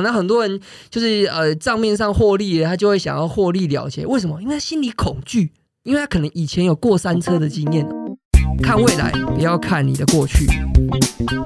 [0.00, 4.06] 那很多人就是呃账面上获利，他就会想要获利了结。
[4.06, 4.40] 为什么？
[4.40, 7.86] 因为他心里恐惧，因为他可能以前有过山车的经验。
[8.62, 10.46] 看未来，不要看你的过去。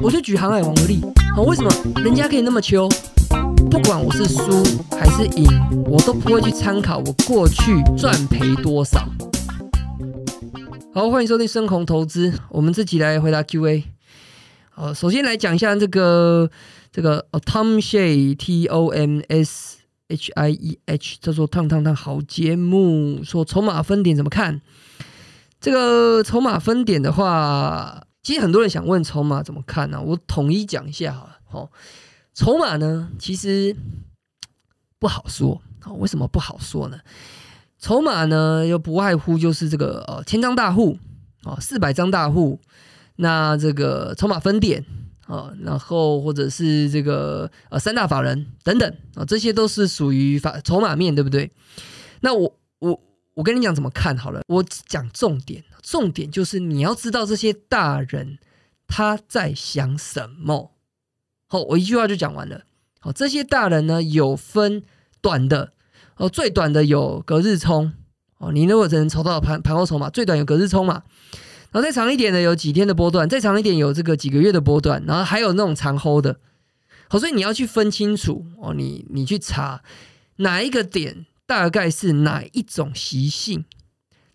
[0.00, 1.00] 我就举航海王的例，
[1.34, 1.68] 好，为什么
[2.04, 2.88] 人家可以那么秋？
[3.68, 5.44] 不管我是输还是赢，
[5.84, 9.08] 我都不会去参考我过去赚赔多少。
[10.94, 13.82] 好，欢迎收听深红投资，我们这集来回答 Q&A。
[14.70, 16.48] 好，首先来讲一下这个。
[16.92, 19.78] 这个 Tom Shea T O M S
[20.08, 24.60] H I E H，他说烫烫烫好节目，说筹码分点怎么看？
[25.60, 30.00] 这个筹码分点的话，其实很多人想问筹码怎么看呢？
[30.00, 31.38] 我统一讲一下好了。
[31.44, 31.70] 好，
[32.34, 33.74] 筹码呢，其实
[34.98, 35.60] 不好说。
[35.80, 36.98] 好，为什么不好说呢？
[37.78, 40.98] 筹码呢，又不外乎就是这个呃千张大户
[41.44, 42.60] 哦，四百张大户，
[43.16, 44.84] 那这个筹码分点。
[45.26, 51.50] 啊，然后或者是这个呃三大法人等等啊，这些都是属于法筹码面对不对？
[52.20, 53.00] 那我我
[53.34, 58.38] 我跟你讲怎么看好了，我讲重点，重点就是你要知道这些大人
[58.86, 60.72] 他在想什么。
[61.48, 62.62] 好，我一句话就讲完了。
[63.00, 64.82] 好，这些大人呢有分
[65.20, 65.72] 短的
[66.16, 67.92] 哦，最短的有隔日冲
[68.38, 71.02] 哦，你如果只能筹到盘盘后筹码，最短有隔日冲嘛。
[71.76, 76.40] 然后再长一点的有几天的波段，再长一点有这个几个月的波段，然后还有那种长 hold 的，
[77.06, 79.82] 好，所以你要去分清楚哦，你你去查
[80.36, 83.66] 哪一个点大概是哪一种习性，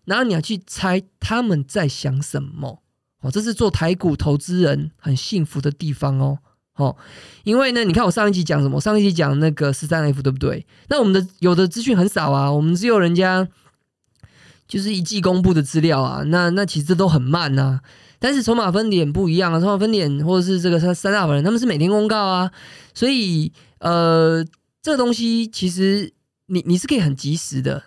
[0.04, 2.80] 然后你要去猜他们在想什么
[3.22, 6.38] 哦，这是做台股投资人很幸福的地方哦，
[6.76, 6.96] 哦，
[7.42, 8.80] 因为呢，你看我上一集讲什么？
[8.80, 10.64] 上一集讲那个十三 F 对不对？
[10.88, 13.48] 那我们的有的资讯很少啊，我们只有人家。
[14.72, 17.78] 就是一季公布的资料啊，那那其实都很慢呐。
[18.18, 22.50] 但是筹码分点不一样啊，筹码分点或者是这个三三大法人，他们是每天公告啊，
[22.94, 24.42] 所以呃，
[24.80, 26.10] 这个东西其实
[26.46, 27.82] 你你是可以很及时的，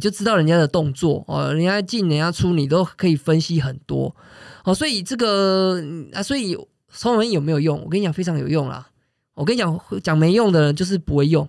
[0.00, 4.16] 就知道人家的动作哦，人家进人家出，你都可以分析很多
[4.64, 4.74] 哦。
[4.74, 5.80] 所以这个
[6.12, 6.58] 啊，所以
[6.92, 7.80] 筹码有没有用？
[7.84, 8.88] 我跟你讲，非常有用啦。
[9.34, 11.48] 我跟你讲，讲没用的人就是不会用，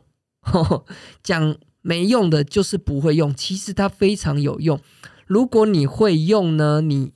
[1.24, 1.56] 讲。
[1.84, 4.82] 没用的就是不会用，其实它非常有用。
[5.28, 7.12] 如果你会用呢，你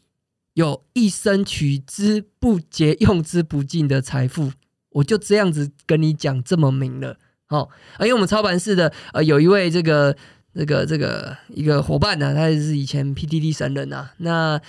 [0.53, 4.51] 有一生取之不竭、用之不尽的财富。
[4.91, 7.17] 我就这样子跟你讲这么明了，
[7.49, 7.69] 哦。
[7.99, 10.15] 因为我们操盘室的呃有一位这个
[10.53, 14.09] 这个这个一个伙伴呢，他也是以前 PTT 神人呐。
[14.17, 14.59] 那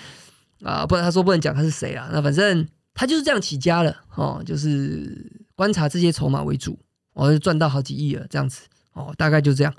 [0.63, 2.11] 啊，不然他说不能讲他是谁啊。
[2.13, 6.79] 那反正他就是这样起家了，哦，就是观察这些筹码为主，
[7.15, 8.63] 我就赚到好几亿了，这样子。
[8.95, 9.73] 哦，大概就这样，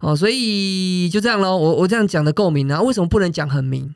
[0.00, 1.56] 哦，所以就这样咯。
[1.56, 2.80] 我我这样讲的够明啊？
[2.80, 3.94] 为什么不能讲很明？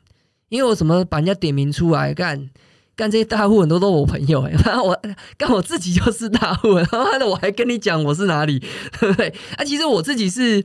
[0.49, 2.49] 因为我什么把人家点名出来干
[2.95, 4.97] 干这些大户很多都是我朋友哎， 我
[5.37, 8.59] 干我自己就是大户， 他妈的我还跟你讲我是哪里，
[8.99, 9.33] 对不对？
[9.57, 10.63] 啊，其实我自己是，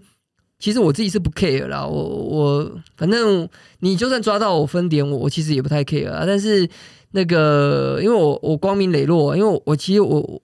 [0.58, 1.86] 其实我自己是不 care 啦。
[1.86, 3.48] 我我反正
[3.80, 6.24] 你就算抓到我分点，我我其实也不太 care 啊。
[6.26, 6.68] 但是
[7.12, 10.42] 那个，因为我我光明磊落，因为我我其实我。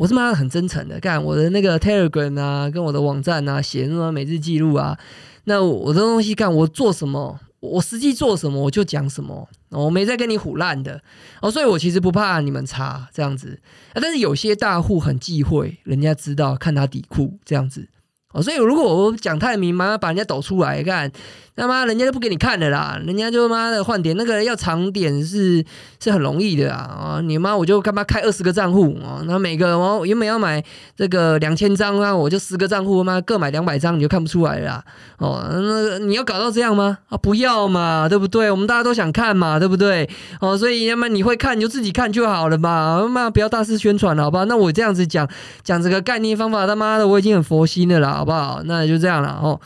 [0.00, 4.98] 我是妈很真诚的，干我的那个 Telegram 啊，跟我的网站啊，写什么每日记录啊，
[5.44, 10.98] 那我的东西干我做什么，我实际做什么我就讲什么，我没在跟你唬烂的
[11.42, 13.60] 哦，所以我其实不怕你们查这样子
[13.92, 17.86] 啊，但是有些大户很忌讳人家知道看他底裤这样子
[18.32, 21.12] 哦，所以如果我讲太明，妈把人家抖出来干。
[21.60, 25.62] 他妈，人家就不给你看的啦，人家就妈的换点，那个要长点是
[26.02, 27.18] 是很容易的啊！
[27.18, 29.20] 啊，你妈我就干嘛开二十个账户啊？
[29.26, 30.64] 那每个我原本要买
[30.96, 34.82] 这个两千张啊，我就十个账户，妈各买两百张，你就看不出来了
[35.18, 35.46] 哦。
[35.52, 36.96] 那你要搞到这样吗？
[37.10, 38.50] 啊，不要嘛，对不对？
[38.50, 40.08] 我们大家都想看嘛，对不对？
[40.40, 44.46] 哦，所以要么你会看你就自己看就好了嘛，妈不要大肆宣传了，好不好？
[44.46, 45.28] 那我这样子讲
[45.62, 48.62] 讲这个概念方法，他妈的我已经很佛心的了，好不好？
[48.64, 49.60] 那就这样了哦。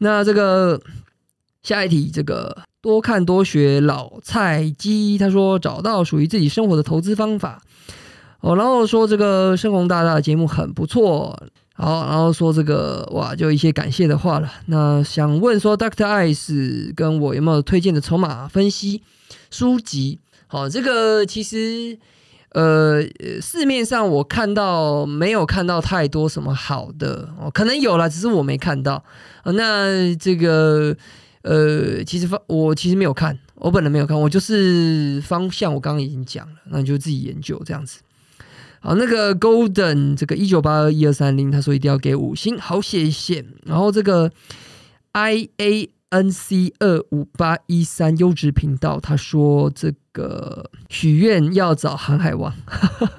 [0.00, 0.78] 那这个。
[1.64, 7.62] 下一题，这个多看多学老菜鸡，他说找到属于自己生活的投资方法
[8.40, 11.34] 哦，然后说这个深红大大的节目很不错，
[11.72, 14.52] 好，然后说这个哇，就一些感谢的话了。
[14.66, 19.02] 那想问说，Doctor Ice 跟我有没有推荐的筹码分析
[19.50, 20.20] 书籍？
[20.46, 21.98] 好，这个其实
[22.52, 23.00] 呃
[23.40, 29.02] 市面上我看到没有看到太多什么好的哦，可能有了，只是我没看到。
[29.44, 30.94] 那这个。
[31.44, 38.00] 呃，其实方我其实没有看，我本人没有看，我就是方向我刚刚已经讲了，那你就自己研究这样子。
[38.80, 43.44] 好，那个 Golden 这个一九八二一二三零，他说一定要给五星，好谢谢。
[43.64, 44.32] 然后这个
[45.12, 52.54] I A N C 二五八一三优质频道，他说这个许愿要找航海王，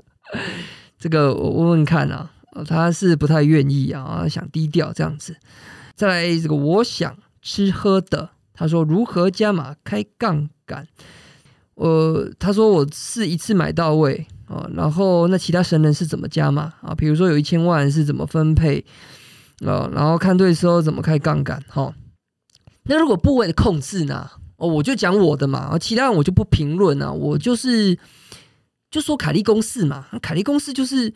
[0.99, 2.31] 这个我问问看啊。
[2.69, 5.35] 他是不太愿意啊，想低调这样子。
[5.93, 7.13] 再来这个，我想
[7.45, 10.87] 吃喝的，他说如何加码开杠杆？
[11.75, 16.95] 呃，他说我是一次买到位啊，然后那其他神人是怎么加码啊？
[16.95, 18.83] 比如说有一千万是怎么分配
[19.63, 19.87] 啊？
[19.93, 21.63] 然后看对时候怎么开杠杆？
[21.67, 21.93] 哈，
[22.85, 24.27] 那如果部位的控制呢？
[24.57, 27.11] 哦，我就讲我的嘛，其他人我就不评论啊。
[27.11, 27.95] 我就是
[28.89, 31.13] 就说凯利公式嘛，凯利公式就是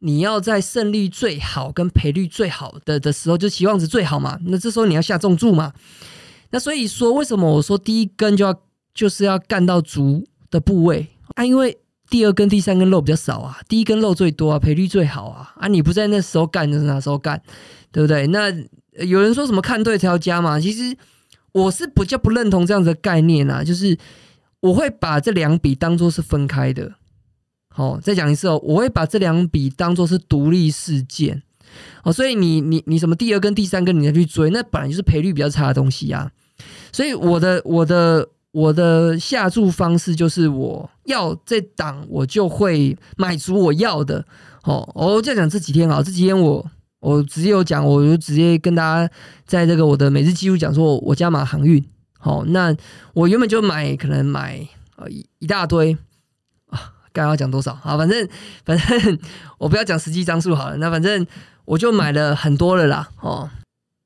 [0.00, 4.38] 你要在胜率最好跟赔率最好的的时候，就期望值最好嘛。
[4.44, 5.72] 那这时候你要下重注嘛。
[6.50, 8.54] 那所以说，为什么我说第一根就要
[8.94, 11.44] 就是要干到足的部位啊？
[11.44, 11.76] 因为
[12.08, 15.52] 第二根、第三根肉比较少啊，第一根肉最多啊，赔率最好啊。
[15.56, 17.42] 啊，你不在那时候干，就是哪时候干，
[17.92, 18.26] 对不对？
[18.28, 18.50] 那
[19.04, 20.58] 有人说什么看对才要加嘛？
[20.60, 20.96] 其实。
[21.52, 23.96] 我是比较不认同这样子的概念啊，就是
[24.60, 26.92] 我会把这两笔当做是分开的。
[27.78, 31.42] 哦，再讲一次哦，我会把这两笔当做是独立事件。
[32.02, 36.30] 哦，所以你你你什么第二跟、第三根你再去追，那本来就是赔率比较差的东西啊。
[36.92, 44.24] 所以我的我的我的下注方式就是我要这档，我就会买足我要的。
[44.64, 46.70] 哦，哦再讲这几天啊，这几天我。
[47.00, 49.08] 我直接有讲，我就直接跟大家
[49.46, 51.80] 在这个我的每日记录讲说，我加码航运。
[52.18, 52.76] 好，那
[53.14, 54.66] 我原本就买，可能买
[54.96, 55.96] 呃一一大堆，
[57.12, 57.96] 刚刚要讲多少啊？
[57.96, 58.28] 反正
[58.64, 59.18] 反正
[59.58, 60.76] 我不要讲实际张数好了。
[60.76, 61.26] 那反正
[61.64, 63.08] 我就买了很多了啦。
[63.20, 63.50] 哦，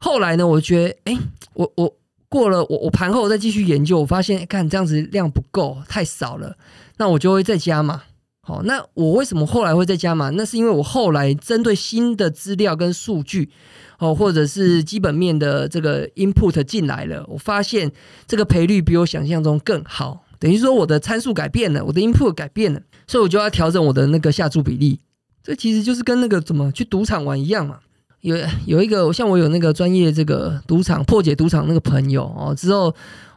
[0.01, 1.19] 后来呢，我觉得哎，
[1.55, 1.95] 我我
[2.29, 6.57] 过了我我盘后再继续研究，我发现看这样子量不够，太少了，
[6.97, 8.03] 那我就会再加嘛。
[8.45, 10.31] 好，那我为什么后来会再加嘛？
[10.31, 13.49] 那是因为我后来针对新的资料跟数据，
[13.99, 17.93] 哦，或者是基本面的这个 input 进来了，我发现
[18.27, 24.99] 这个赔率比我想象中更好，等于说我的参数改变了，我的 input 改变了，所以我就要调整我的那个下注比例。
[25.41, 27.79] 这其实就是跟那个怎么去赌场玩一样嘛。
[28.23, 28.37] 有
[28.67, 32.93] 有一个像我有那个专业这个赌场破解赌场那个朋友哦，之后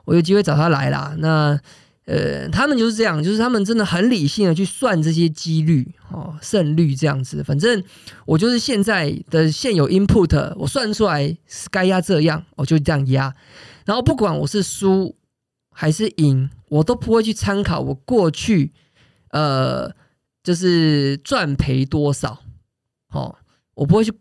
[0.05, 1.15] 我有机会找他来啦。
[1.19, 1.59] 那
[2.05, 7.43] 呃，他们就是这样，就是他们真的很理性的去算这些几率哦，胜率这样子。
[7.43, 7.83] 反正
[8.25, 13.33] 我就是现在的现有 input，我算出来是该压这样，我就这样压。
[13.85, 15.15] 然后不管我是输
[15.75, 18.71] 还是赢，我都不会去参考我过去
[19.29, 19.93] 呃，
[20.41, 22.39] 就是赚赔多少。
[23.11, 23.35] 哦，
[23.75, 24.11] 我不会去，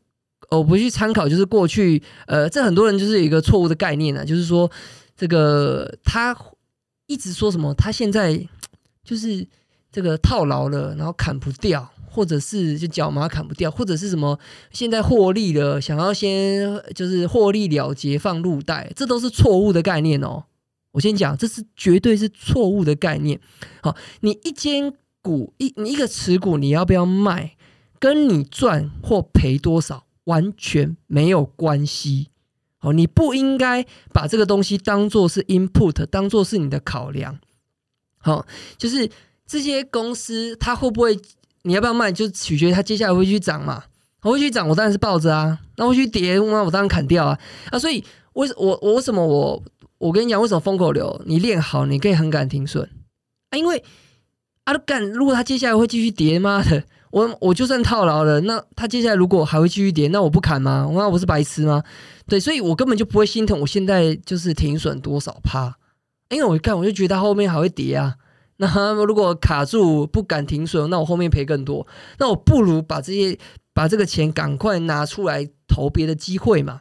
[0.51, 4.71] 我不去参考，就是过去呃，这很多人就是有一个错误的概念呢，就是说
[5.17, 6.37] 这个他。
[7.07, 7.75] 一直说什么？
[7.75, 8.35] 他现在
[9.05, 9.47] 就是
[9.93, 14.41] 这个套牢了，然后砍不掉，或者是就脚麻砍不掉，或者是什么
[14.73, 20.45] 现在获利了，想要先就是获利了结放入袋，这都是错误的概念哦。
[20.95, 23.41] 我先讲，这是绝对是错误的概念。
[23.83, 27.57] 好，你一间股一你一个持股，你要不要卖，
[27.99, 32.29] 跟你赚或赔多少完全没有关系。
[32.81, 37.41] 哦，你不应该把这个东西当做是 input，当做是你的考量。
[38.19, 38.47] 好，
[38.79, 39.11] 就是
[39.47, 41.19] 这些公司它会不会，
[41.63, 43.85] 你要不要卖，就取决它接下来会去涨嘛。
[44.21, 45.59] 会去涨，我当然是抱着啊。
[45.77, 47.39] 那会去跌，那我当然砍掉啊。
[47.71, 48.03] 啊，所以
[48.33, 49.63] 为我我为什么我
[49.99, 52.89] 我跟你讲，为什么风口流你练好，你可以很敢停损
[53.51, 53.59] 啊？
[53.59, 53.83] 因为
[54.65, 56.85] 啊，干，如果它接下来会继续跌，妈的！
[57.11, 60.85] 我我就算套牢了，那他接下来如果还会继续跌，那我不砍吗？
[60.85, 61.85] 我那我是白痴吗？
[62.27, 63.61] 对，所以我根本就不会心疼。
[63.61, 65.77] 我现在就是停损多少趴，
[66.31, 68.17] 因为我一看我就觉得后面还会跌啊。
[68.57, 71.87] 那如果卡住不敢停损，那我后面赔更多。
[72.19, 73.39] 那我不如把这些
[73.73, 76.81] 把这个钱赶快拿出来投别的机会嘛。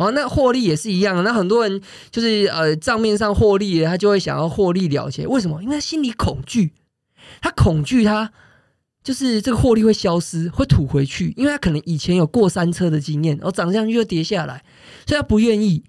[0.00, 1.22] 好，那获利也是一样。
[1.22, 1.80] 那很多人
[2.10, 5.26] 就是呃账面上获利，他就会想要获利了结。
[5.26, 5.62] 为什么？
[5.62, 6.72] 因为他心里恐惧，
[7.42, 8.32] 他恐惧他。
[9.02, 14.62] 就是这个获利会消失，会吐回去，因为他可能以前有过山车的经验，然后涨上去又跌下来，
[15.06, 15.82] 所以他不愿意，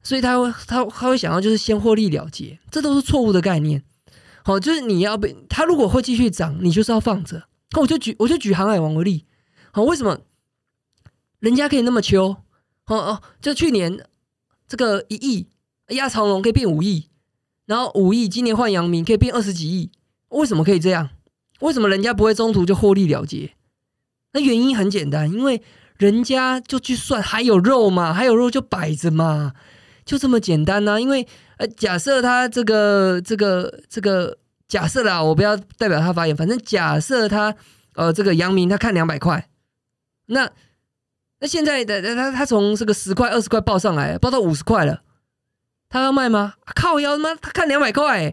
[0.00, 3.82] 所以他会他他会想要就是先获利了结，这都是错误的概念。
[4.44, 7.48] 好，就是你要被他如果会继续涨，你就是要放着。
[7.72, 9.24] 那我就举我就举航海王为例，
[9.72, 10.20] 好，为什么
[11.40, 12.36] 人家可以那么秋？
[12.86, 14.04] 哦哦，就去年
[14.66, 15.48] 这个一亿
[15.88, 17.08] 压长龙可以变五亿，
[17.66, 19.90] 然后五亿今年换阳明可以变二十几亿，
[20.28, 21.10] 为什么可以这样？
[21.60, 23.52] 为什么人家不会中途就获利了结？
[24.32, 25.62] 那原因很简单，因为
[25.96, 29.52] 人家就去算还有肉嘛，还有肉就摆着嘛，
[30.04, 31.00] 就这么简单呢。
[31.00, 31.26] 因为
[31.58, 37.54] 呃，假设他这个这个这个假设啦，我不要代表他发言，反正假设他
[37.94, 39.48] 呃这个阳明他看两百块，
[40.26, 40.50] 那
[41.42, 45.02] 那现在的他他从这个十块二十块报上来，报到五十块了，
[45.88, 46.54] 他要卖吗？
[46.74, 48.32] 靠腰他妈他看两百块。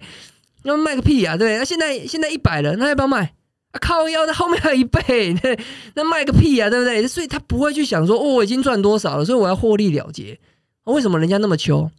[0.63, 1.37] 那卖个屁呀！
[1.37, 3.33] 对，那现在现在一百了，那要不要卖？
[3.71, 5.33] 啊，靠腰的后面还有一倍，
[5.95, 7.07] 那卖个屁啊，对不对？
[7.07, 10.37] 所以他不会去想说，哦，我已经赚多少了，所以我要获利了结。
[10.83, 11.89] 为什么人家那么穷？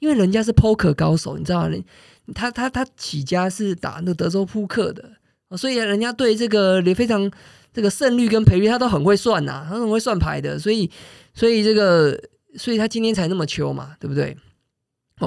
[0.00, 1.76] 因为人家是 poker 高手，你知道吗？
[2.34, 5.12] 他他他起家是打那德州扑克的，
[5.56, 7.30] 所以人家对这个也非常
[7.72, 10.90] 这个胜率跟赔率他都很会算呐，他很会算牌的，所以
[11.34, 12.18] 所以这个
[12.56, 14.36] 所以他今天才那么穷嘛，对不对？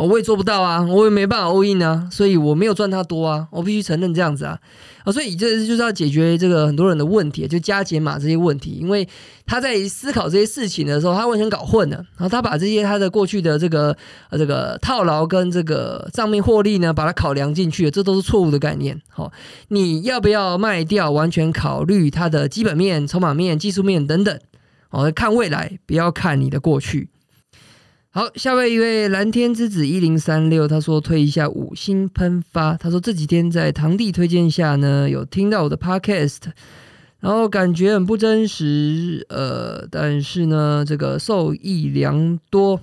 [0.01, 4.59] 我也做不到啊，我也没办法 all in 啊，所以我没有赚他多啊，我必须承认这样子啊，
[5.03, 9.07] 啊，所以这就是要解决这个很多人的问题，就加减码这些问题，因为
[9.45, 13.95] 他在思考这些事情的时候，他完全搞混了，然后他把这些他的过去的这个
[14.29, 19.01] 呃这个套牢跟这个账面获利呢，把它考量进去，这都是错误的概念。
[19.09, 19.31] 好，
[19.69, 21.11] 你要不要卖掉？
[21.11, 24.39] 完全考虑它的基本面、筹码面、技术面等等，
[24.89, 27.09] 哦，看未来，不要看你的过去。
[28.15, 32.73] 好，下位一位蓝天之子一零三六，他说推一下五星喷发。
[32.77, 36.37] 他说这几天在堂弟推荐下呢，有听到我的 podcast，
[37.19, 42.79] 然后感觉很不真实，呃，但是呢，这个受益良多。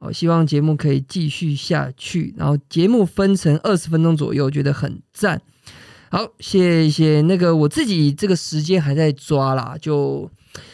[0.00, 2.34] 哦，希望节目可以继续下去。
[2.36, 5.40] 然后节目分成二十分钟左右，觉得很赞。
[6.10, 7.22] 好，谢谢。
[7.22, 10.30] 那个我自己这个时间还在抓啦，就。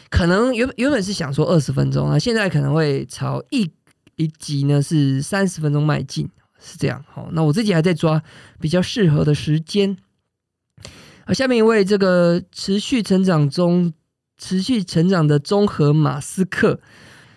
[0.09, 3.69] 可能原原本是想说二十分钟啊，现在可能会朝一
[4.15, 7.03] 一集呢是三十分钟迈进，是这样。
[7.07, 8.21] 好，那我自己还在抓
[8.59, 9.95] 比较适合的时间。
[11.25, 13.93] 好，下面一位这个持续成长中、
[14.37, 16.79] 持续成长的综合马斯克，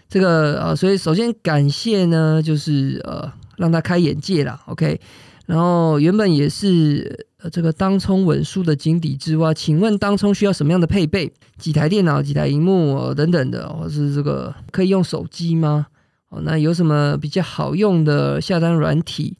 [0.08, 4.60] 这个啊，所以首先感谢呢，就是呃让他开眼界了。
[4.66, 5.00] OK，
[5.46, 7.26] 然后原本也是。
[7.42, 11.32] 呃，这个当冲稳输的井底之蛙，请问当冲需要什么样的配备？
[11.58, 15.88] 几台电脑、几台荧幕等等的，或是这个可以用手机吗？
[16.28, 19.36] 哦，那有什么比较好用的下单软体？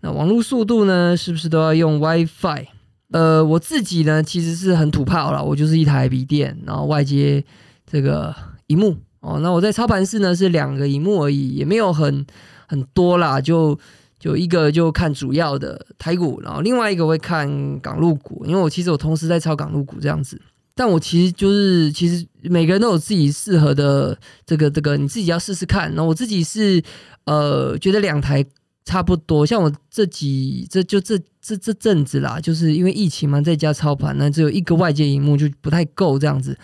[0.00, 1.16] 那网络速度呢？
[1.16, 2.66] 是不是都要用 WiFi？
[3.12, 7.44] 呃，我自己呢，其实是很土炮了，我就是一台笔电，然后外接
[7.88, 8.34] 这个
[8.66, 8.96] 荧幕。
[9.20, 12.26] 哦，那我在操盘室呢是两个荧幕而已，也没有很
[12.66, 13.78] 很多啦，就。
[14.26, 20.40] 就一个就看主要的台股，然后另外一个会看港陆股，因为我其实我同时在炒港陆股这样子，
[20.74, 25.94] 但我其实就是其实每个人都有自己适合的这个这个，你自己要试试看。
[25.94, 26.82] 那我自己是
[27.26, 28.44] 呃觉得两台
[28.84, 36.58] 差不多，像我这几这就这这这阵子啦，就是因为疫情嘛，在家操盘，那只有一个外接荧幕就不太够这样子，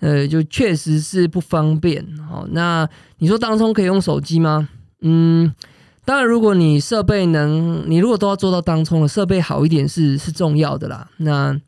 [0.00, 2.04] 呃，就确实是不方便。
[2.28, 4.68] 好，那你说当中可以用手机吗？
[5.02, 5.54] 嗯。
[6.06, 11.10] 当然，如果你设备能，你如果都要做到当冲的设备好一点是是重要的啦。
[11.16, 11.60] 那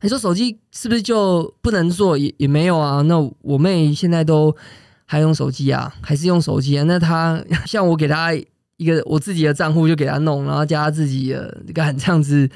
[0.00, 2.16] 你说手机是不是就不能做？
[2.16, 3.02] 也也没有啊。
[3.02, 4.56] 那我妹现在都
[5.04, 6.84] 还用手机啊，还是用手机啊。
[6.84, 8.32] 那她 像我给她
[8.78, 12.48] 一个我自己的账户就给她弄，然后加自己的干这样子，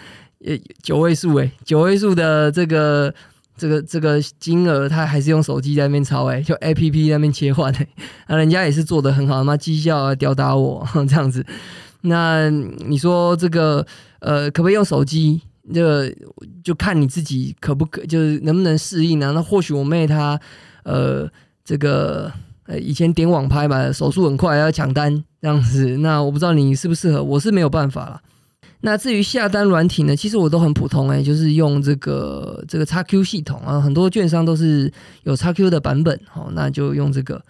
[0.47, 3.15] 呃九位数诶，九位数的这个。
[3.61, 7.87] 这个这个金额，他还是用手机在那边抄哎，就 A P P 那边切换哎，
[8.29, 11.45] 那 人家也是做的很好，他妈绩效啊吊打我 这样子。
[12.01, 13.87] 那你说这个
[14.21, 15.43] 呃，可不可以用手机？
[15.75, 16.11] 这个
[16.65, 19.33] 就看你自己可不可，就是能不能适应呢？
[19.35, 20.41] 那或许我妹她
[20.85, 21.31] 呃，
[21.63, 22.33] 这个
[22.65, 25.99] 呃以前点网拍嘛，手速很快，要抢单这样子。
[25.99, 28.21] 那我不知道你适不适合，我是没有办法了。
[28.83, 34.91] 那至于下单软体呢，其实我都很普通哎，就是用这个这个叉 Q 系统啊，很多券商都是
[35.25, 37.43] 有叉 Q 的版本，好，那就用这个。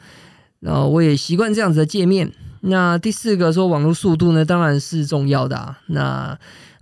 [0.59, 2.33] 然后我也习惯这样子的界面。
[2.63, 5.79] 那第四个说网络速度呢，当然是重要的啊。
[5.87, 6.37] 那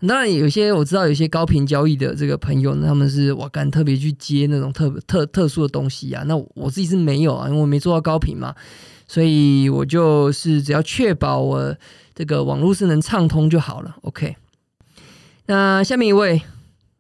[0.07, 6.25] 当然有些我知道有些高频交易的这个朋友，他们是我敢特别去接那种特特特殊的东西啊。
[6.27, 8.55] 那我自己是没有啊，因为我没做到高频嘛，
[9.07, 11.77] 所以我就是只要确保我。
[12.19, 14.35] 这个网络是能畅通就好了，OK。
[15.47, 16.43] 那下面一位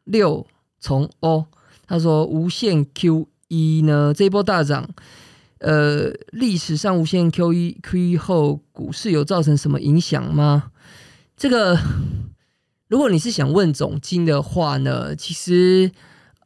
[0.04, 0.46] 六
[0.78, 1.44] 从 O，
[1.88, 4.88] 他说无限 Q 一呢这一波大涨，
[5.58, 10.70] 呃，历史上无限 Q 一 Q 一后股市有造成什么影响吗？
[11.36, 11.76] 这个
[12.86, 15.90] 如果你是想问总金的话呢，其实。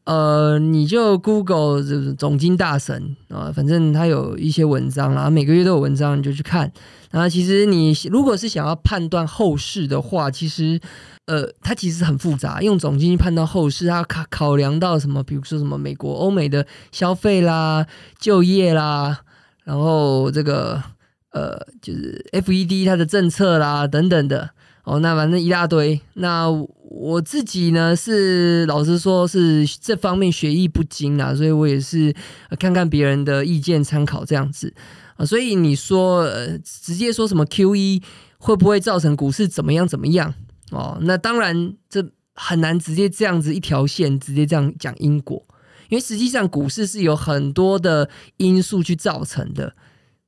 [0.04, 6.72] 呃，你就 Google 就是总经大神啊，反正他有一些文章啦，每个月都有文章，你就去看。
[7.10, 10.80] 然后其实你如果是想要判断后市的话，其实
[11.26, 12.60] 呃，它其实很复杂。
[12.62, 15.22] 用总经判断后市，它考考量到什么？
[15.22, 17.86] 比如说什么美国、欧美的消费啦、
[18.18, 19.20] 就业啦，
[19.62, 20.82] 然后这个
[21.30, 24.50] 呃，就是 FED 它的政策啦等等的。
[24.84, 26.00] 哦，那反正一大堆。
[26.14, 32.14] 那我自己呢，是老实说，是这方面学艺不精啊，所以我也是
[32.58, 34.72] 看看别人的意见参考这样子
[35.16, 35.24] 啊。
[35.24, 38.02] 所以你说呃直接说什么 Q E
[38.38, 40.34] 会不会造成股市怎么样怎么样？
[40.70, 42.02] 哦，那当然，这
[42.34, 45.44] 很难直接这样子一条线直接这样讲因果，
[45.90, 48.08] 因为实际上股市是有很多的
[48.38, 49.74] 因素去造成的，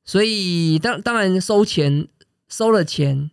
[0.03, 2.07] 所以当当然收钱
[2.47, 3.31] 收了钱，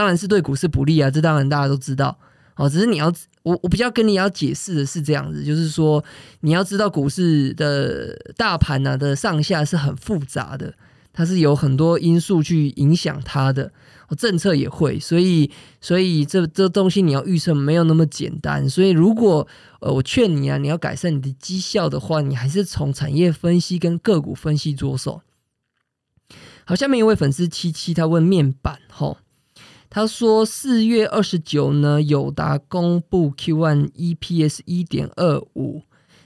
[0.00, 2.18] 当然是对股市不利啊，这当然大家都知道。
[2.56, 6.02] 哦，只是你要我我比较跟你要解释的是这样子，就是说
[6.40, 10.72] 你要知道股市的大盘呢的上下是很复杂的，
[11.12, 13.70] 它是有很多因素去影响它的，
[14.16, 15.50] 政策也会，所以
[15.82, 19.46] 所以这这东西你要预测没有那么简单，所以如果
[19.80, 25.20] 呃我劝你啊，你要改善你的绩效的话，你还是从产业分析跟个股分析着手。
[26.64, 29.18] 好，下面一位粉丝七七他问面板吼。
[29.90, 35.82] 他说四月二十九呢，友达公布 Q one EPS 一点二五，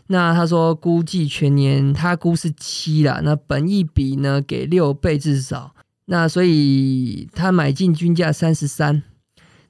[0.09, 9.03] 那他说估计全年他估是七啦，那本益比呢给六倍至少，那所以他买进均价三十三，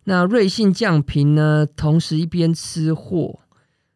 [0.02, 3.38] 那瑞信降频呢，同时一边吃货，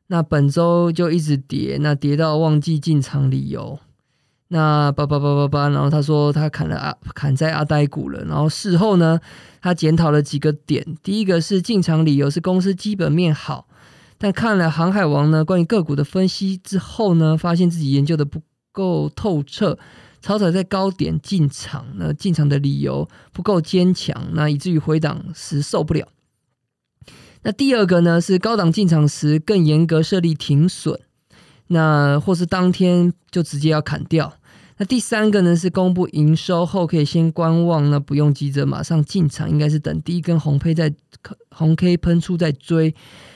[0.06, 3.80] 那本周就一直跌，那跌到忘记进场理由。
[4.50, 9.20] 那叭叭叭叭叭，然后他说他砍了阿砍在阿呆股了，然后事后呢，
[9.60, 10.96] 他检讨了几个点。
[11.02, 13.68] 第一个是进场理由是公司基本面好，
[14.16, 18.40] 但看了航海王呢关于个股的分析之后呢，发现自己研究的不
[18.72, 19.78] 够透彻，
[20.22, 26.08] 草草在高点进场，那进场的理由不够坚强，那以至于回档时受不了。
[27.42, 30.98] 那第二个呢是高档进场时更严格设立停损。
[31.68, 34.32] 那或是当天就直接要砍掉。
[34.80, 40.92] 那第三个呢是公布营收后可以先观望，那不用急着马上进场，应该是等第一根红胚在
[41.50, 42.94] 红 K 喷出再追。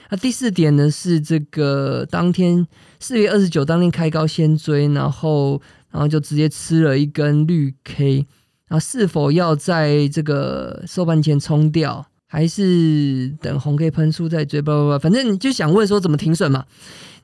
[0.09, 2.65] 那第四点呢是这个当天
[3.01, 5.61] 四月二十九当天开高先追，然后
[5.91, 8.27] 然后就直接吃了一根绿 K，
[8.69, 14.62] 然后是否要在这个收盘前冲掉，还是等红 K 喷出再追？
[14.62, 16.65] 不不不，反正你就想问说怎么停损嘛。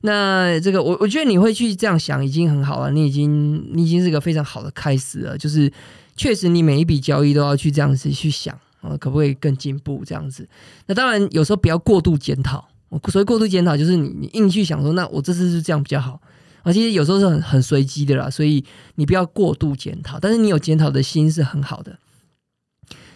[0.03, 5.39] 那这个我我觉得你会去这样想已经很好了，你已经你已经是个非常好的开始了。
[5.39, 5.73] 就是
[6.15, 10.47] 确实你每一笔交易都要去这样子去想啊，可不可以更进步这样子？
[10.85, 12.69] 那当然有时候不要过度检讨，
[13.11, 16.21] 所以过度检讨就是你你硬去想说，那我这次是这样比较好
[16.63, 16.71] 啊。
[16.71, 18.63] 其实有时候是很很随机的啦，所以
[18.97, 21.99] 你不要过度检讨，但是你有检讨的心是很好的。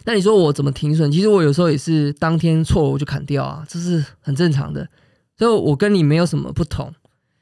[0.04, 1.10] 那你说我怎么停损？
[1.12, 4.88] 其实我有时候也是当天错我就砍掉啊，这是很正常的。
[5.38, 6.92] 所以，我跟你没有什么不同，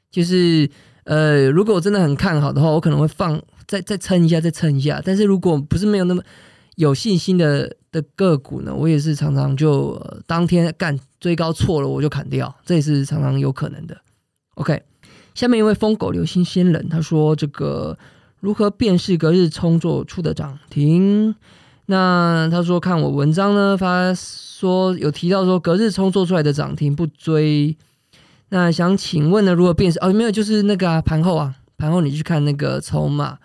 [0.09, 0.69] 就是
[1.03, 5.01] 呃，如果我真的很看好的话，我可能会放再再撑一下，再撑一下。
[5.03, 6.23] 但是如果不是没有那么
[6.75, 13.95] 有信心的的个股呢，我也是常常就当天干追高错了，我就砍掉，这也是常常有可能的。
[14.55, 14.81] OK，
[15.35, 17.97] 下面一位疯狗流星仙人他说：“这个
[18.39, 21.35] 如何辨识隔日冲做出的涨停？”
[21.91, 27.75] 那他说看我文章呢，发说有提到说隔日冲做出来的涨停不追。
[28.47, 29.99] 那想请问呢，如何辨识？
[29.99, 33.37] 哦，没有，就是那个啊盘后啊，盘后你去看那个筹码。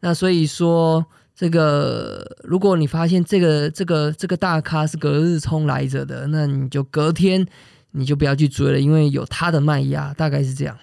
[0.00, 1.02] 那所以说
[1.34, 7.46] 这个，如果你发现这个这个这个大咖是隔日冲来着的，那你就隔天
[7.92, 10.76] 你就不要去追了，因为有他的卖压，大概是这样。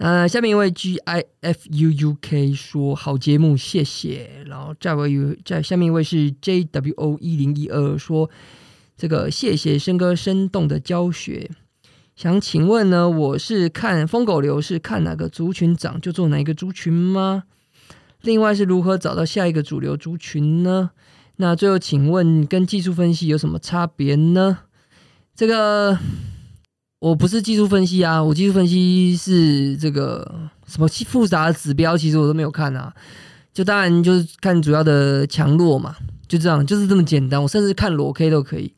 [0.00, 4.30] 呃，下面一位 G I F U U K 说好节目，谢谢。
[4.46, 8.30] 然后再位在下面一位是 J W O 一零一二说
[8.96, 11.50] 这个谢谢生哥生动的教学。
[12.16, 17.42] 想请问呢，我是看疯狗流是看哪个族群涨就做哪一个族群吗？
[18.22, 20.92] 另外是如何找到下一个主流族群呢？
[21.36, 24.60] 那最后请问跟技术分析有什么差别呢？
[25.36, 25.98] 这个。
[27.00, 32.92] 我不是技术分析啊，我技术分析是这个什么复杂的指标，其实我都没有看啊。
[33.52, 35.96] 就当然就是看主要的强弱嘛，
[36.28, 37.42] 就这样，就是这么简单。
[37.42, 38.72] 我甚至看裸 K 都可以，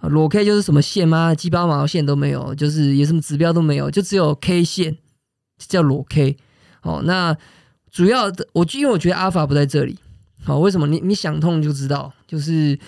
[0.00, 1.34] 裸 K 就是什么线吗？
[1.34, 4.96] 鸡巴毛线都没有，就是有什么指标都没有，就只有 K 线
[5.58, 6.36] 叫裸 K。
[6.82, 7.36] 哦，那
[7.92, 9.98] 主要的我就因为我觉得阿尔法不在这里。
[10.42, 10.86] 好，为什么？
[10.86, 12.78] 你你想通就知道，就是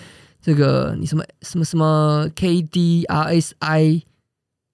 [0.41, 4.01] 这个你什么什么什么 KD RSI。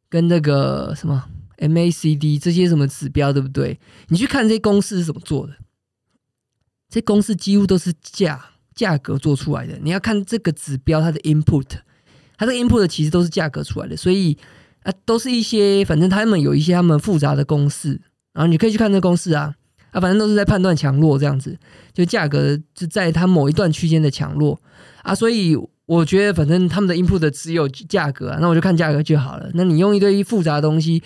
[0.09, 1.23] 跟那个什么
[1.57, 3.79] MACD 这些什么指标，对不对？
[4.07, 5.53] 你去看这些公式是怎么做的？
[6.89, 9.77] 这公式几乎都是价价格做出来的。
[9.81, 11.65] 你要看这个指标它的 input，
[12.37, 14.37] 它的 input 其实都是价格出来的，所以
[14.83, 17.99] 啊，都是一些反正他们有一些他们复杂的公式，
[18.33, 19.53] 然后你可以去看这公式啊
[19.91, 21.57] 啊，反正都是在判断强弱这样子，
[21.93, 24.61] 就价格就在它某一段区间的强弱
[25.01, 25.57] 啊，所以。
[25.87, 29.49] 我觉得反正他们的 input 只有价格啊，那我就看价格就好了。
[29.53, 31.01] 那你用一堆复杂的东西，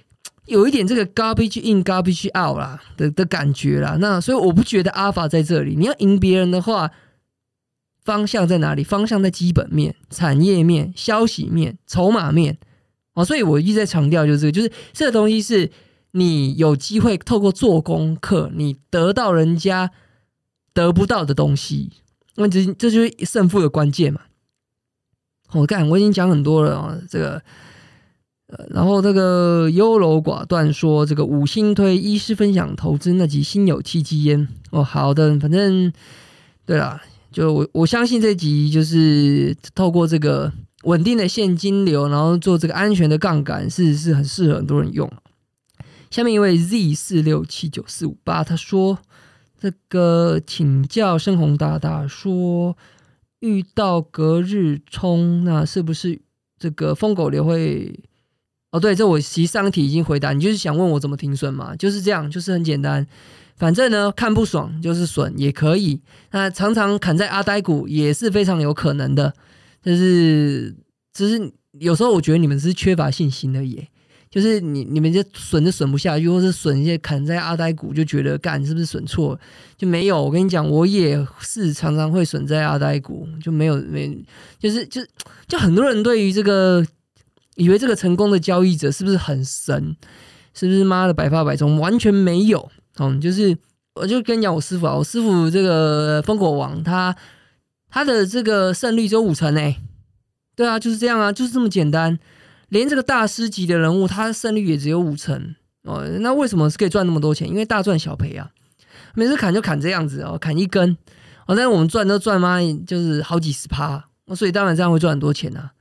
[0.44, 3.96] 有一点这个 garbage in garbage out 啦的的感觉啦。
[3.98, 5.74] 那所以我不觉得 alpha 在这里。
[5.74, 6.90] 你要赢别人的话，
[8.04, 8.84] 方向在哪里？
[8.84, 12.58] 方向在基本面、产业面、消息面、筹码面
[13.14, 13.24] 哦。
[13.24, 15.70] 所以我一直在强调，就是这个，就是这个东西是
[16.10, 19.90] 你有机会透过做功课，你得到人家
[20.74, 21.90] 得不到的东西。
[22.36, 24.20] 那这这就是胜负的关键嘛。
[25.52, 27.42] 我干，我已经讲很多了啊，这个。
[28.48, 35.92] 呃，然后这个优柔寡断说这个五星推医师分享投资那集心有戚戚焉哦，好的，反正
[36.64, 40.52] 对啦，就我我相信这集就是透过这个
[40.84, 45.12] 稳定的现金流，然后做这个安全的杠杆，是是很适合很多人用。
[46.12, 48.96] 下面一位 Z 四六七九四五八他说
[49.66, 52.76] 这个请教深红大大说
[53.40, 56.20] 遇到隔日冲，那是不是
[56.56, 57.98] 这个疯狗流会？
[58.70, 61.74] 哦，对，这我其实上题已经回答，你就是想问我怎么停损嘛？
[61.74, 63.04] 就是这样，就是很简单。
[63.56, 66.00] 反正呢，看不爽就是损也可以。
[66.30, 69.34] 那常常砍在阿呆股也是非常有可能的。
[69.82, 70.76] 就是，
[71.12, 73.84] 只是有时候我觉得你们是缺乏信心而已。
[74.36, 79.40] 就是你你们就损就损不下去，或是损一些砍在阿呆股，就觉得干是不是损错？
[79.78, 80.22] 就没有。
[80.22, 84.14] 我跟你讲，我也是常常会损在阿呆股，就没有没，
[84.58, 85.00] 就是就
[85.48, 86.86] 就很多人对于这个。
[87.54, 89.96] 以为这个成功的交易者是不是很神？
[90.52, 91.80] 是不是妈的百发百中？
[91.80, 92.70] 完全没有。
[92.98, 93.56] 嗯，就是
[93.94, 97.16] 我就跟你讲，我师傅啊，我师傅这个烽火王，他
[97.88, 99.80] 他的这个胜率只有五成诶。
[100.54, 102.18] 对啊，就是这样啊，就是这么简单。
[102.68, 106.04] 连这个大师级的人物，他的胜率也只有五成哦。
[106.20, 107.48] 那为什么是可以赚那么多钱？
[107.48, 108.50] 因为大赚小赔啊。
[109.14, 110.90] 每次砍就砍这样子哦，砍一根
[111.46, 114.04] 哦，但是我们赚都赚嘛，就是好几十趴。
[114.34, 115.72] 所以当然这样会赚很多钱啊。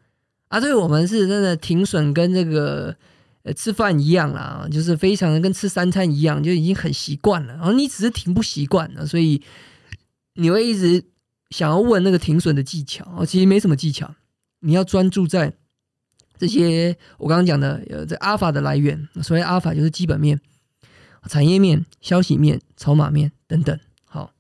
[0.48, 2.95] 啊，对我们是真的停损，跟这个
[3.43, 7.54] 呃吃饭一样啦，就是非常的跟吃三餐一样，就已经很习惯了。
[7.56, 9.41] 然后你只是停不习惯了，所以
[10.36, 11.04] 你会一直
[11.50, 14.13] 想要问那个停损的技巧哦，其实没什么技巧，
[14.62, 15.52] 你要专注在
[16.38, 19.08] 这些我刚刚讲的呃这阿尔法的来源。
[19.21, 20.39] 所谓阿尔法就是基本面、
[21.28, 23.80] 产业面、消息面、筹码面等等。
[24.04, 24.32] 好，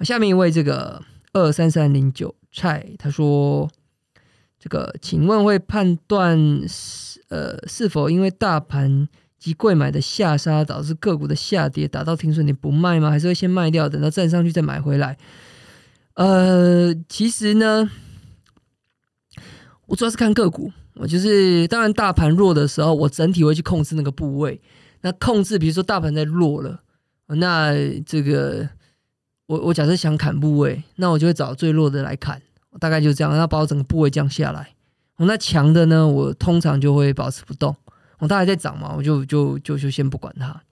[0.00, 3.70] 下面一位这个二三三零九蔡他说。
[4.60, 6.36] 这个，请问会判断
[6.66, 13.08] 是呃是否因为大盘及贵买的下杀导致个股的下跌，达到停损点不卖吗？
[13.08, 15.16] 还是会先卖掉，等到站上去再买回来？
[16.14, 17.88] 呃，其实呢，
[19.86, 24.60] 我主要是看个股，我就是当然大盘弱的时候，我整体会去控制那个部位。
[25.00, 26.80] 那控制，比如说大盘在弱了，
[27.28, 27.72] 那
[28.04, 28.68] 这个
[29.46, 32.42] 我我假设想砍部位，那我就会找最弱的来砍。
[32.80, 34.74] 大概就这样，要把我整个部位降下来。
[35.18, 37.74] 那强的呢，我通常就会保持不动。
[38.18, 40.62] 我大概在涨嘛，我就就就就先不管它。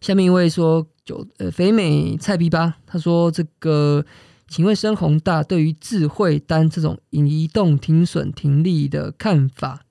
[0.00, 4.04] 下面一位说，九呃肥美菜逼吧，他说这个，
[4.48, 9.82] 请问深宏大对于智慧单这种移动停损停利的看法，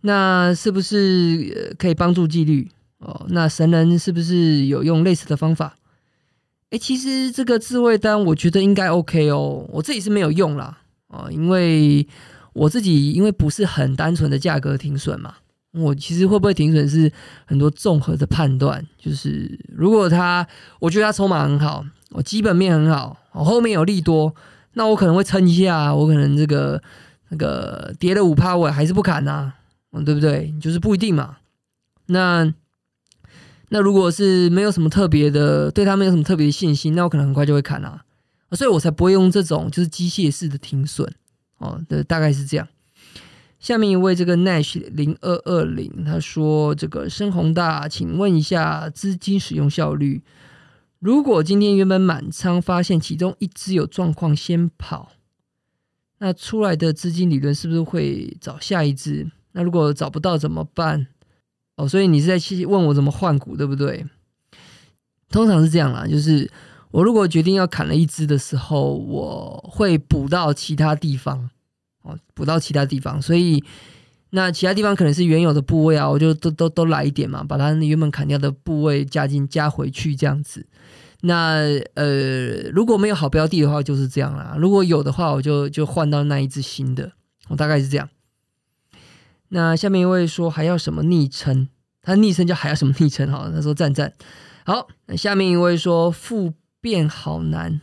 [0.00, 2.70] 那是不是可以帮助纪律？
[2.98, 5.76] 哦，那神人是不是有用类似的方法？
[6.70, 9.66] 哎，其实这个智慧单，我觉得应该 OK 哦。
[9.70, 12.06] 我自己是没有用啦，啊，因为
[12.54, 15.34] 我自己因为不是很单纯的价格停损嘛。
[15.72, 17.10] 我其实会不会停损是
[17.44, 20.46] 很多综合的判断，就是如果他，
[20.78, 24.34] 我觉得他筹码很好，我基本面很好，我后面有利多，
[24.72, 26.82] 那我可能会撑一下，我可能这个
[27.28, 29.52] 那个跌了五趴，我还是不砍呐，
[29.92, 30.54] 嗯，对不对？
[30.60, 31.36] 就是不一定嘛。
[32.06, 32.54] 那。
[33.70, 38.04] 那如果是没有什么特别的，对他没有什么特别的信心，那我可能很快就会砍啊，
[38.52, 41.12] 所以我才不会用这种就是机械式的停损
[41.58, 41.80] 哦。
[41.88, 42.68] 对大概是这样。
[43.58, 50.22] 下面一位这个 Nash 零二二零他说：“这个深宏大，请问一下资金使用效率。
[51.04, 55.10] 如果今天原本满仓，发现其中一只有状况先跑，
[56.16, 59.30] 那出来的资金理论是不是会找下一只？
[59.52, 61.06] 那如果找不到怎么办？”
[61.76, 64.06] 哦，所以你是在问我怎么换股，对不对？
[65.28, 66.50] 通常是这样啦，就是
[66.90, 71.50] 我如果决定要砍了一只的时候，我会补到其他地方，
[72.00, 73.62] 哦，补到其他地方，所以
[74.36, 80.66] 那其他地方可能是原有的部位啊，我就都都都来一点嘛，把它原本砍掉的部位加进加回去这样子。
[81.20, 81.60] 那
[81.94, 87.12] 呃，如果没有好标的的话，就是这样啦；如果有的话，我就就换到那一只新的，
[87.48, 88.08] 我大概是这样。
[89.50, 91.68] 那下面一位说还要什么昵称？
[92.02, 93.30] 他昵称叫还要什么昵称？
[93.30, 94.12] 哈，他说赞赞。
[94.64, 97.80] 好，那下面一位说复变好难，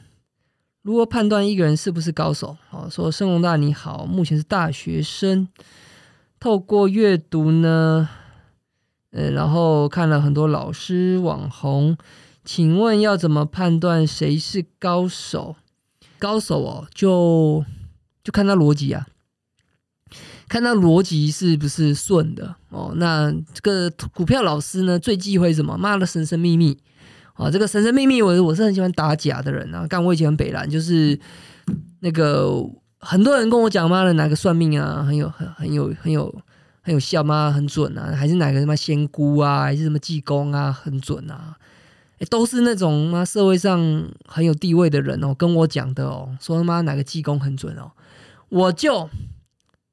[0.81, 2.57] 如何判断一个人是不是高手？
[2.67, 5.47] 好，说盛龙大你好，目前是大学生，
[6.41, 8.09] 透过阅读呢，
[9.11, 11.95] 呃，然后看了很多老师网红，
[12.43, 15.55] 请问要怎么判断谁是高手？
[16.17, 17.63] 高手哦，就
[18.23, 19.05] 就看他逻辑啊，
[20.47, 22.91] 看他逻辑是不是顺的哦。
[22.95, 25.77] 那这个股票老师呢，最忌讳什么？
[25.77, 26.75] 骂的神神秘秘
[27.35, 27.51] 啊！
[27.51, 29.85] 这个神神秘秘，我我是很喜欢打假的人啊。
[29.85, 31.19] 干我以前很北蓝，就是
[31.99, 32.51] 那个
[33.01, 36.33] 很多人跟我讲，妈的哪个算命啊，很有很很有很有
[36.81, 37.51] 很有效吗？
[37.51, 38.15] 很准啊？
[38.15, 41.57] 还是哪个什么仙姑啊，还是什么济公啊，很准啊？
[42.29, 43.79] 都是那种妈社会上
[44.27, 47.91] 很有地位的人哦，跟我讲的哦，说他妈哪个济公很准哦，
[48.49, 49.09] 我就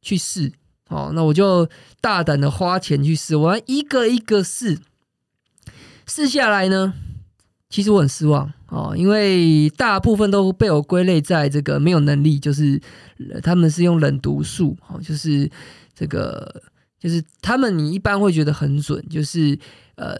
[0.03, 0.53] 去试
[0.89, 1.67] 哦，那我就
[2.03, 4.79] 大胆的花钱去试，我要一个一个试，
[6.07, 6.93] 试下来呢，
[7.69, 12.81] 其实我很失望哦，因为大部分都被我归类在这个没有能力，就是
[13.43, 15.51] 他们是用冷读术哦，就是
[15.95, 16.63] 这个
[16.99, 19.59] 就是他们你一般会觉得很准，就是
[19.97, 20.17] 呃。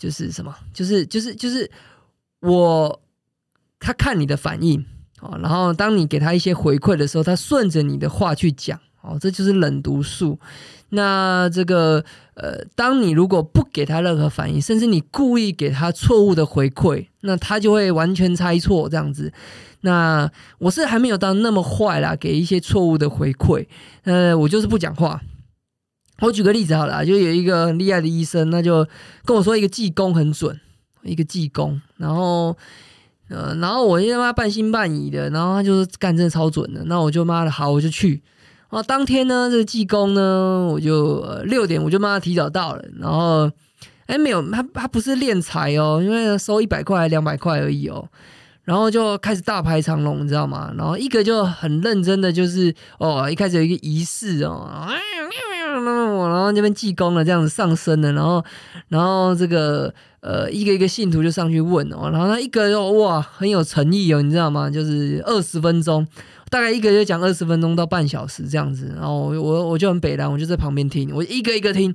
[0.00, 0.54] 就是什么？
[0.72, 1.68] 就是就是就是
[2.38, 3.02] 我，
[3.80, 4.86] 他看你的反应
[5.20, 10.38] 哦，然后当你给他一些回馈的时候，他顺着你的话去讲哦，这就是冷毒素。
[10.90, 12.02] 那这个
[12.34, 19.32] 呃，当你如果不给他任何反应，甚至你故意给他错误的回馈，那他就会完全猜错这样子。
[19.82, 23.66] 那我是还没有到那么坏啦，给一些错误的回馈，
[24.04, 25.20] 呃，我就是不讲话。
[26.20, 28.84] 我举个例子好了，就有一个很厉害的医生，那就
[29.24, 30.58] 跟我说一个技工很准，
[31.02, 32.56] 一个技工，然后，
[33.28, 38.22] 呃，然后我他妈半信半疑的，然后他就是干真的超准的，那我就妈的好，我就去。
[38.68, 43.50] 啊，当天呢，这个技工呢，我就六点我就帮他提早到了，然后，
[44.06, 48.06] 哎，没有，他他不是练财哦，因为收一百块两百块而已哦，
[48.64, 50.70] 然后就开始大排长龙，你知道吗？
[50.76, 54.86] 然后一个就很认真的，就是哦，一开始有一个仪式哦。
[55.70, 58.44] 然后这边济公了，这样子上升了，然后，
[58.88, 64.68] 然后这个呃，一个一个信徒就上去问哦，然后他一个哇，很有诚意哦，你知道吗？
[64.68, 66.06] 就是二十分钟，
[66.50, 71.94] 大概一个就讲二十分钟到半小时这样子，然后我我就很北蓝，我就在旁边听，我一个一个听，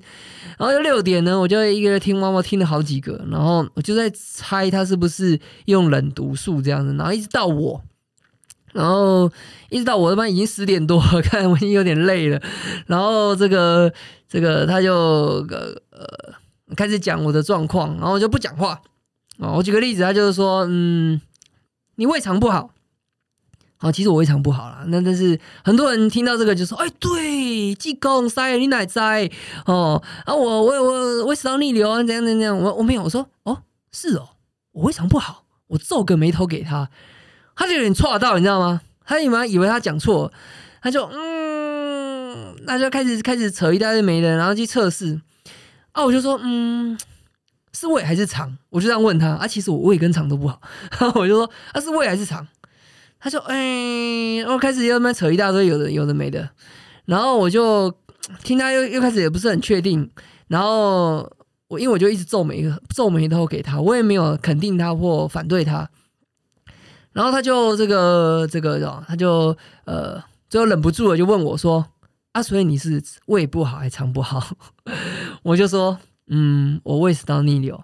[0.58, 7.82] 然后六点呢，我就一个一个听，妈妈听了好几个，然后我就在猜他是不是用冷读术这样子，然后一直到我。
[8.74, 9.32] 然后
[9.70, 12.42] 一直到我他妈已经十点多了，看我已经有点累了。
[12.88, 13.94] 然后这个
[14.28, 14.92] 这个他就
[15.52, 16.34] 呃呃
[16.76, 18.82] 开始讲我的状况，然后我就不讲话
[19.38, 19.52] 啊。
[19.52, 21.22] 我举个例子，他就是说，嗯，
[21.98, 22.73] 你胃肠不好。
[23.84, 24.86] 好，其实我胃肠不好啦。
[24.88, 29.30] 那但是很多人听到这个就说，哎，对，济公塞你奶塞
[29.66, 32.58] 哦啊，我我我胃食道逆流啊，怎样怎样。
[32.58, 34.30] 我我没有，我说哦是哦，
[34.72, 36.90] 我胃肠不好，我皱个眉头给他。
[37.58, 38.80] 他就有点错到，你知道吗？
[39.06, 40.32] 他以为以为他讲错，
[40.82, 45.20] 他就嗯，那就开始开始扯一大堆没的，然后去测试。
[45.92, 46.98] 啊，我就说嗯，
[47.74, 48.58] 是胃还是肠？
[48.70, 49.32] 我就这样问他。
[49.32, 50.62] 啊，其实我胃跟肠都不好。
[50.98, 52.48] 然 后我就说啊，是胃还是肠？
[53.24, 56.50] 他说哎，我开始又慢慢扯一大堆有的有的没的。
[57.06, 57.90] 然后我就
[58.44, 60.10] 听他又又开始也不是很确定。
[60.48, 61.20] 然后
[61.70, 65.90] 我因为我就一直皱眉皱眉头给他，我也没有肯定他或反对他。
[67.14, 69.56] 然后他就这个这个，他就
[69.86, 71.86] 呃，最后忍不住了，就问我说
[72.34, 74.44] ：“啊，所以你是胃不好还肠不好？”
[75.44, 77.82] 我就说：“嗯，我胃食道逆流。”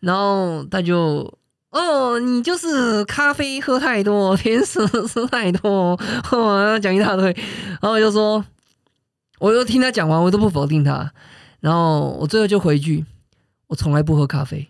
[0.00, 1.38] 然后他就
[1.72, 5.98] ：“哦，你就是咖啡喝太多，甜食吃太多，
[6.80, 7.34] 讲一大堆。”
[7.82, 8.44] 然后就说
[9.40, 11.12] ：“我就听他讲完，我都不否定他。”
[11.60, 13.04] 然后我最后就回一句
[13.68, 14.68] ：“我从来不喝咖啡。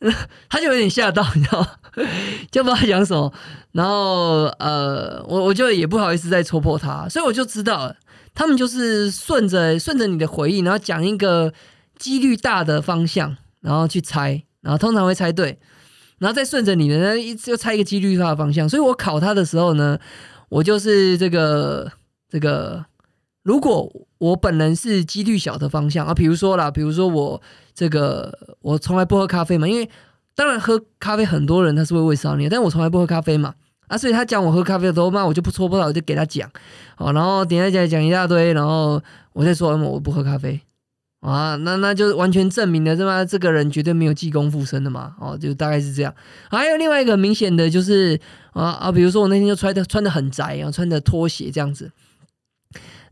[0.50, 1.66] ”他就有点吓到，你知道？
[2.50, 3.32] 就不知道讲什么。
[3.72, 7.94] 然后呃，我我就也不好意思再戳破他，所以我就知道
[8.34, 11.52] 他们就是顺着顺着你的回忆，然后讲一个
[11.98, 15.58] 几率大的方向，然后去猜，然后通常会猜对，
[16.18, 18.68] 然后再顺着你的那一又猜一个几率大的方向。
[18.68, 19.98] 所以我考他的时候呢，
[20.48, 21.90] 我就是这个
[22.28, 22.84] 这个，
[23.42, 27.42] 如果我本人是几率小的方向啊，比如说啦，比如说我。
[27.78, 29.86] 这个我从来不喝咖啡嘛，因为
[30.34, 33.54] 当然喝咖啡很多人他是会胃烧你，但我从来不喝咖啡嘛
[33.88, 36.50] 啊，所以他讲我喝咖啡的时候，那我就不戳破了，我就给他讲
[36.96, 38.98] 哦，然后点下讲讲一大堆，然后
[39.34, 40.58] 我再说我不喝咖啡
[41.26, 46.14] 啊，那那就完全证明了，这么这个人绝对没有济公附身的嘛哦，就大概是这样。
[46.48, 48.18] 还有另外一个明显的就是
[48.52, 51.90] 啊啊，比如说我那天就穿的穿的很宅啊，穿的拖鞋这样子。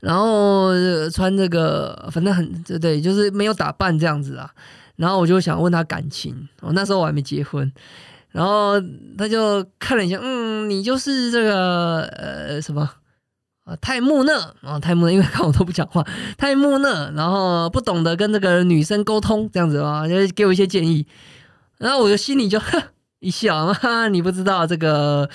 [0.01, 0.71] 然后
[1.11, 4.51] 穿这个，反正很对，就是没有打扮这样子啊。
[4.97, 7.73] 然后我就想问他感情，我那时候我还没结婚。
[8.31, 8.75] 然后
[9.17, 12.89] 他就看了一下，嗯，你就是这个呃什么
[13.65, 21.07] 啊，太木讷啊，太木讷，因为 看我都不讲话，太木讷，然后不懂得跟这个女生沟通这样子啊，就给我一些建议。
[21.79, 22.61] 然后我就心里就
[23.21, 25.29] 一笑，哈，你不知道这个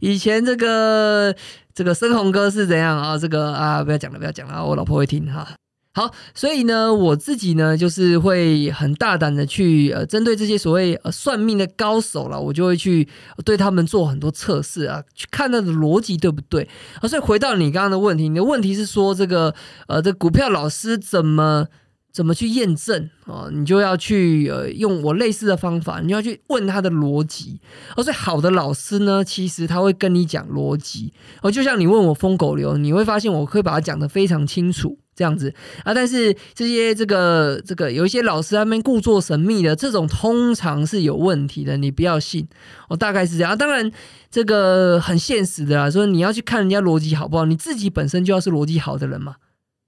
[0.00, 1.34] 以前这个
[1.74, 3.18] 这个深红哥是怎样啊？
[3.18, 5.46] 这个啊，不要讲了，不要讲了，我老婆会听哈。
[5.94, 13.08] 好，所以呢，我自己呢，就是会很大胆的去呃，针对这些所谓呃算命的高手了，我就会去
[13.44, 16.68] 对他们做很多测试啊，去看他的逻辑对不对
[17.00, 17.08] 啊。
[17.08, 19.54] 所以回到你刚刚的问题，你的问题是说这个
[19.86, 21.66] 呃，这股票老师怎么？
[22.14, 23.48] 怎么去验证啊？
[23.50, 27.60] 你就要去呃用我类似的方法，你就要去问他的逻辑。
[27.96, 31.12] 而且好的老师呢，其实他会跟你讲逻辑。
[31.42, 35.52] 哦，就像你问我疯狗流，你会发现我会把它讲得非常清楚这样子
[35.84, 35.94] 啊。
[35.94, 42.46] 但是这些这个这个有一些老师他们故作神秘的这种，通常是有问题的，你不要信。
[42.88, 43.56] 哦，大概是这样。
[43.56, 43.90] 当然
[44.30, 49.36] 这个很现实的啦，说你要去看人家逻辑好不好，你自己本身就要是逻辑好的人嘛。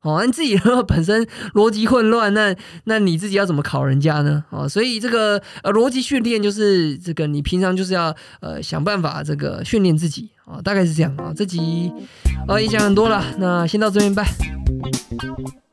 [0.03, 4.45] 哦，你自己本身逻辑混乱，那那你自己要怎么考人家呢？
[4.51, 11.33] 哦，所以这个呃逻辑训练就是这个，你平常就是要呃想办法这个训练自己啊，大概是这样啊。
[11.35, 11.93] 这集
[12.47, 14.25] 呃也讲很多了，那先到这边拜。
[14.83, 15.66] Thank you.